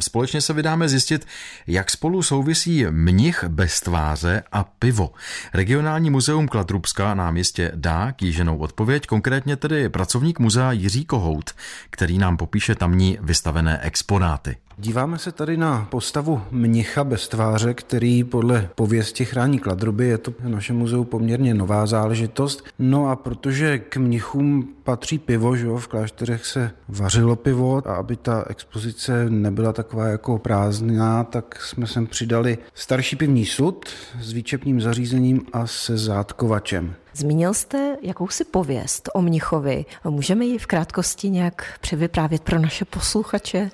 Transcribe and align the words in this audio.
Společně 0.00 0.40
se 0.40 0.52
vydáme 0.52 0.88
zjistit, 0.88 1.26
jak 1.66 1.90
spolu 1.90 2.22
souvisí 2.22 2.86
mnich 2.90 3.44
bez 3.48 3.80
tváře 3.80 4.42
a 4.52 4.64
pivo. 4.64 5.12
Regionální 5.54 6.10
muzeum 6.10 6.48
Kladrubska 6.48 7.14
nám 7.14 7.36
jistě 7.36 7.72
dá 7.74 8.12
kýženou 8.12 8.58
odpověď, 8.58 9.06
konkrétně 9.06 9.56
tedy 9.56 9.88
pracovník 9.88 10.38
muzea 10.38 10.72
Jiří 10.72 11.04
Kohout, 11.04 11.50
který 11.90 12.18
nám 12.18 12.36
popíše 12.36 12.74
tamní 12.74 13.18
vystavené 13.20 13.78
exponáty. 13.82 14.56
Díváme 14.78 15.18
se 15.18 15.32
tady 15.32 15.56
na 15.56 15.86
postavu 15.90 16.42
mnicha 16.50 17.04
bez 17.04 17.28
tváře, 17.28 17.74
který 17.74 18.24
podle 18.24 18.70
pověsti 18.74 19.24
chrání 19.24 19.58
kladruby. 19.58 20.06
Je 20.06 20.18
to 20.18 20.30
v 20.30 20.48
našem 20.48 20.76
muzeu 20.76 21.04
poměrně 21.04 21.54
nová 21.54 21.86
záležitost. 21.86 22.64
No 22.78 23.08
a 23.08 23.16
protože 23.16 23.78
k 23.78 23.96
mnichům 23.96 24.68
patří 24.84 25.18
pivo, 25.18 25.56
že 25.56 25.66
jo, 25.66 25.76
v 25.76 25.88
klášterech 25.88 26.46
se 26.46 26.70
vařilo 26.88 27.36
pivo 27.36 27.82
a 27.88 27.94
aby 27.94 28.16
ta 28.16 28.44
expozice 28.48 29.30
nebyla 29.30 29.72
taková 29.72 30.06
jako 30.06 30.38
prázdná, 30.38 31.24
tak 31.24 31.62
jsme 31.62 31.86
sem 31.86 32.06
přidali 32.06 32.58
starší 32.74 33.16
pivní 33.16 33.46
sud 33.46 33.86
s 34.20 34.32
výčepním 34.32 34.80
zařízením 34.80 35.42
a 35.52 35.66
se 35.66 35.98
zátkovačem. 35.98 36.94
Zmínil 37.14 37.54
jste 37.54 37.96
jakousi 38.02 38.44
pověst 38.44 39.08
o 39.14 39.22
mnichovi. 39.22 39.84
Můžeme 40.04 40.44
ji 40.44 40.58
v 40.58 40.66
krátkosti 40.66 41.30
nějak 41.30 41.78
převyprávět 41.80 42.42
pro 42.42 42.58
naše 42.58 42.84
posluchače? 42.84 43.70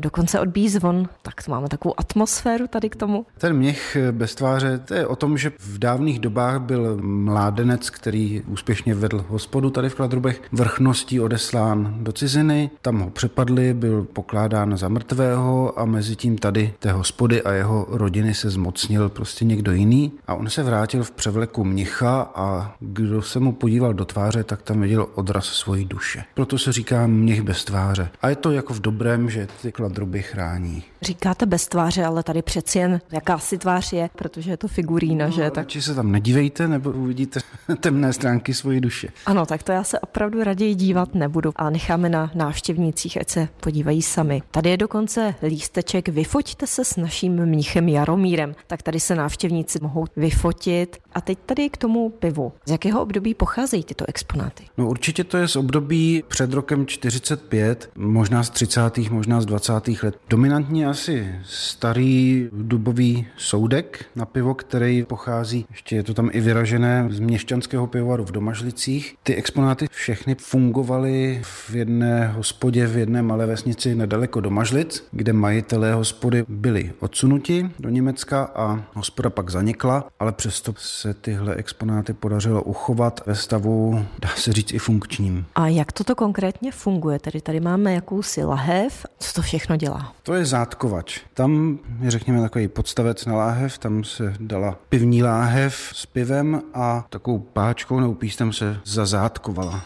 Dokonce 0.00 0.40
odbíjí 0.40 0.68
zvon, 0.68 1.08
tak 1.24 1.42
to 1.42 1.50
máme 1.50 1.68
takovou 1.68 1.94
atmosféru 1.96 2.66
tady 2.66 2.90
k 2.90 2.96
tomu. 2.96 3.26
Ten 3.38 3.56
měch 3.56 3.96
bez 4.10 4.34
tváře, 4.34 4.78
to 4.78 4.94
je 4.94 5.06
o 5.06 5.16
tom, 5.16 5.38
že 5.38 5.52
v 5.58 5.78
dávných 5.78 6.18
dobách 6.18 6.60
byl 6.60 6.98
mládenec, 7.02 7.90
který 7.90 8.42
úspěšně 8.46 8.94
vedl 8.94 9.24
hospodu 9.28 9.70
tady 9.70 9.88
v 9.88 9.94
Kladrubech, 9.94 10.42
vrchností 10.52 11.20
odeslán 11.20 11.96
do 12.00 12.12
ciziny, 12.12 12.70
tam 12.82 13.00
ho 13.00 13.10
přepadli, 13.10 13.74
byl 13.74 14.04
pokládán 14.04 14.76
za 14.76 14.88
mrtvého 14.88 15.78
a 15.78 15.84
mezi 15.84 16.16
tím 16.16 16.38
tady 16.38 16.74
té 16.78 16.92
hospody 16.92 17.42
a 17.42 17.52
jeho 17.52 17.86
rodiny 17.88 18.34
se 18.34 18.50
zmocnil 18.50 19.08
prostě 19.08 19.44
někdo 19.44 19.72
jiný 19.72 20.12
a 20.26 20.34
on 20.34 20.50
se 20.50 20.62
vrátil 20.62 21.04
v 21.04 21.10
převleku 21.10 21.64
mnicha 21.64 22.32
a 22.34 22.74
kdo 22.80 23.22
se 23.22 23.40
mu 23.40 23.52
podíval 23.52 23.94
do 23.94 24.04
tváře, 24.04 24.44
tak 24.44 24.62
tam 24.62 24.80
viděl 24.80 25.06
odraz 25.14 25.44
svojí 25.44 25.84
duše. 25.84 26.24
Proto 26.34 26.58
se 26.58 26.72
říká 26.72 27.06
měch 27.06 27.42
bez 27.42 27.64
tváře. 27.64 28.10
A 28.22 28.28
je 28.28 28.36
to 28.36 28.50
jako 28.50 28.74
v 28.74 28.80
dobrém, 28.80 29.30
že 29.30 29.48
ty 29.62 29.72
kladruby 29.72 30.22
chrání. 30.22 30.82
Říkáte 31.14 31.46
bez 31.46 31.68
tváře, 31.68 32.04
ale 32.04 32.22
tady 32.22 32.42
přeci 32.42 32.78
jen 32.78 33.00
jakási 33.12 33.58
tvář 33.58 33.92
je, 33.92 34.10
protože 34.16 34.50
je 34.50 34.56
to 34.56 34.68
figurína, 34.68 35.26
no, 35.26 35.32
že? 35.32 35.50
Tak 35.50 35.70
se 35.70 35.94
tam 35.94 36.12
nedívejte, 36.12 36.68
nebo 36.68 36.90
uvidíte 36.90 37.40
temné 37.80 38.12
stránky 38.12 38.54
svojí 38.54 38.80
duše. 38.80 39.08
Ano, 39.26 39.46
tak 39.46 39.62
to 39.62 39.72
já 39.72 39.84
se 39.84 40.00
opravdu 40.00 40.44
raději 40.44 40.74
dívat 40.74 41.14
nebudu 41.14 41.52
a 41.56 41.70
necháme 41.70 42.08
na 42.08 42.30
návštěvnících, 42.34 43.20
ať 43.20 43.30
se 43.30 43.48
podívají 43.60 44.02
sami. 44.02 44.42
Tady 44.50 44.70
je 44.70 44.76
dokonce 44.76 45.34
lísteček 45.42 46.08
Vyfoťte 46.08 46.66
se 46.66 46.84
s 46.84 46.96
naším 46.96 47.46
mnichem 47.46 47.88
Jaromírem. 47.88 48.54
Tak 48.66 48.82
tady 48.82 49.00
se 49.00 49.14
návštěvníci 49.14 49.78
mohou 49.82 50.04
vyfotit. 50.16 50.96
A 51.14 51.20
teď 51.20 51.38
tady 51.46 51.70
k 51.70 51.76
tomu 51.76 52.10
pivu. 52.10 52.52
Z 52.66 52.70
jakého 52.70 53.02
období 53.02 53.34
pocházejí 53.34 53.84
tyto 53.84 54.04
exponáty? 54.08 54.64
No 54.78 54.88
určitě 54.88 55.24
to 55.24 55.36
je 55.36 55.48
z 55.48 55.56
období 55.56 56.24
před 56.28 56.52
rokem 56.52 56.86
45, 56.86 57.90
možná 57.96 58.42
z 58.42 58.50
30. 58.50 58.98
možná 59.10 59.40
z 59.40 59.46
20 59.46 59.88
let. 60.02 60.16
Dominantní 60.28 60.86
asi 60.86 61.34
starý 61.44 62.48
dubový 62.52 63.26
soudek 63.36 64.06
na 64.16 64.24
pivo, 64.24 64.54
který 64.54 65.04
pochází, 65.04 65.66
ještě 65.70 65.96
je 65.96 66.02
to 66.02 66.14
tam 66.14 66.30
i 66.32 66.40
vyražené, 66.40 67.08
z 67.10 67.20
měšťanského 67.20 67.86
pivovaru 67.86 68.24
v 68.24 68.32
Domažlicích. 68.32 69.16
Ty 69.22 69.34
exponáty 69.34 69.86
všechny 69.90 70.34
fungovaly 70.34 71.40
v 71.42 71.74
jedné 71.74 72.28
hospodě 72.28 72.86
v 72.86 72.96
jedné 72.96 73.22
malé 73.22 73.46
vesnici 73.46 73.94
nedaleko 73.94 74.40
Domažlic, 74.40 75.04
kde 75.10 75.32
majitelé 75.32 75.94
hospody 75.94 76.44
byli 76.48 76.92
odsunuti 77.00 77.70
do 77.78 77.88
Německa 77.88 78.44
a 78.54 78.84
hospoda 78.94 79.30
pak 79.30 79.50
zanikla, 79.50 80.08
ale 80.20 80.32
přesto 80.32 80.74
se 80.76 81.03
tyhle 81.14 81.54
exponáty 81.54 82.12
podařilo 82.12 82.62
uchovat 82.62 83.20
ve 83.26 83.34
stavu, 83.34 84.04
dá 84.18 84.28
se 84.36 84.52
říct, 84.52 84.72
i 84.72 84.78
funkčním. 84.78 85.46
A 85.54 85.68
jak 85.68 85.92
toto 85.92 86.14
konkrétně 86.14 86.72
funguje? 86.72 87.18
Tedy 87.18 87.40
tady 87.40 87.60
máme 87.60 87.94
jakousi 87.94 88.44
lahev. 88.44 89.06
Co 89.18 89.32
to 89.32 89.42
všechno 89.42 89.64
všechno 89.64 89.76
dělá? 89.76 90.12
To 90.22 90.34
je 90.34 90.46
zátkovač. 90.46 91.20
Tam 91.34 91.78
je, 92.00 92.10
řekněme, 92.10 92.40
takový 92.40 92.68
podstavec 92.68 93.26
na 93.26 93.36
láhev, 93.36 93.78
tam 93.78 94.04
se 94.04 94.34
dala 94.40 94.78
pivní 94.88 95.22
láhev 95.22 95.90
s 95.92 96.06
pivem 96.06 96.62
a 96.74 97.06
takovou 97.10 97.38
páčkou 97.38 98.00
nebo 98.00 98.14
pístem 98.14 98.52
se 98.52 98.80
zazátkovala. 98.84 99.84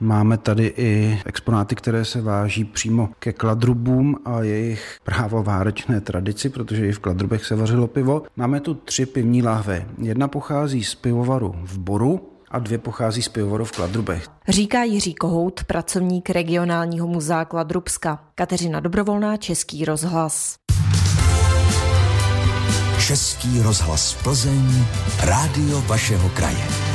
Máme 0.00 0.38
tady 0.38 0.72
i 0.76 1.18
exponáty, 1.26 1.74
které 1.74 2.04
se 2.04 2.22
váží 2.22 2.64
přímo 2.64 3.08
ke 3.18 3.32
kladrubům 3.32 4.16
a 4.24 4.42
jejich 4.42 4.98
právovárečné 5.04 6.00
tradici, 6.00 6.48
protože 6.48 6.88
i 6.88 6.92
v 6.92 6.98
kladrubech 6.98 7.44
se 7.44 7.56
vařilo 7.56 7.86
pivo. 7.86 8.22
Máme 8.36 8.60
tu 8.60 8.74
tři 8.74 9.06
pivní 9.06 9.42
láhve. 9.42 9.86
Jedna 9.98 10.28
pochází 10.28 10.84
z 10.84 10.94
pivovaru 10.94 11.54
v 11.62 11.78
Boru, 11.78 12.20
a 12.50 12.58
dvě 12.58 12.78
pochází 12.78 13.22
z 13.22 13.28
pivovaru 13.28 13.64
v 13.64 13.72
Kladrubech. 13.72 14.28
Říká 14.48 14.84
Jiří 14.84 15.14
Kohout, 15.14 15.64
pracovník 15.64 16.30
regionálního 16.30 17.06
muzea 17.06 17.44
Kladrubska. 17.44 18.24
Kateřina 18.34 18.80
Dobrovolná, 18.80 19.36
Český 19.36 19.84
rozhlas. 19.84 20.56
Český 23.06 23.62
rozhlas 23.62 24.14
Plzeň, 24.22 24.84
rádio 25.24 25.80
vašeho 25.80 26.28
kraje. 26.28 26.87